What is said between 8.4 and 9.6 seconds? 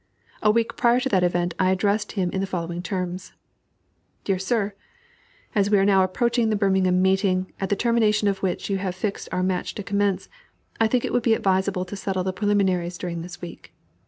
which you have fixed our